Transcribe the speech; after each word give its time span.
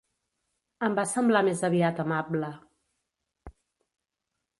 Em 0.85 0.95
va 0.99 1.03
semblar 1.09 1.43
més 1.47 1.61
aviat 1.69 2.01
amable. 2.05 2.49